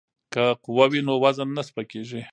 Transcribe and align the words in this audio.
که 0.33 0.43
قوه 0.63 0.85
وي 0.91 1.01
نو 1.07 1.13
وزن 1.23 1.49
نه 1.57 1.63
سپکیږي. 1.67 2.21